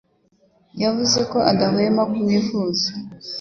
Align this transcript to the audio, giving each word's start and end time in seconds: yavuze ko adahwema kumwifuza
yavuze 0.81 1.19
ko 1.31 1.37
adahwema 1.51 2.03
kumwifuza 2.11 2.87